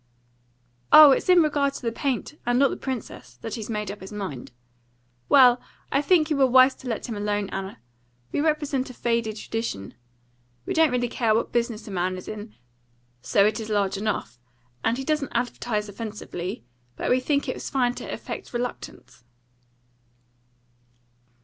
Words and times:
"Oh! 0.91 1.11
it's 1.11 1.29
in 1.29 1.43
regard 1.43 1.75
to 1.75 1.81
the 1.83 1.91
paint, 1.91 2.33
and 2.43 2.57
not 2.57 2.71
the 2.71 2.75
princess, 2.75 3.35
that 3.43 3.53
he's 3.53 3.69
made 3.69 3.91
up 3.91 4.01
his 4.01 4.11
mind. 4.11 4.51
Well, 5.29 5.61
I 5.91 6.01
think 6.01 6.31
you 6.31 6.37
were 6.37 6.47
wise 6.47 6.73
to 6.77 6.87
let 6.87 7.05
him 7.07 7.15
alone, 7.15 7.49
Anna. 7.51 7.77
We 8.31 8.41
represent 8.41 8.89
a 8.89 8.95
faded 8.95 9.35
tradition. 9.35 9.93
We 10.65 10.73
don't 10.73 10.89
really 10.89 11.07
care 11.07 11.35
what 11.35 11.51
business 11.51 11.87
a 11.87 11.91
man 11.91 12.17
is 12.17 12.27
in, 12.27 12.55
so 13.21 13.45
it 13.45 13.59
is 13.59 13.69
large 13.69 13.95
enough, 13.95 14.39
and 14.83 14.97
he 14.97 15.03
doesn't 15.03 15.33
advertise 15.35 15.87
offensively; 15.87 16.65
but 16.95 17.11
we 17.11 17.19
think 17.19 17.47
it 17.47 17.61
fine 17.61 17.93
to 17.93 18.11
affect 18.11 18.53
reluctance." 18.55 19.23